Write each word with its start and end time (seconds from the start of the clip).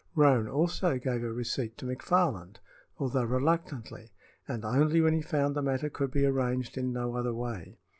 Roane 0.15 0.47
also 0.47 0.97
gave 0.97 1.21
a 1.23 1.31
receipt 1.31 1.77
to 1.77 1.85
McFarland, 1.85 2.55
although 2.97 3.23
reluctantly, 3.23 4.09
and 4.47 4.65
only 4.65 4.99
when 4.99 5.13
he 5.13 5.21
found 5.21 5.55
the 5.55 5.61
matter 5.61 5.91
could 5.91 6.09
be 6.09 6.25
arranged 6.25 6.75
in 6.75 6.91
no 6.91 7.15
other 7.15 7.35
way. 7.35 7.77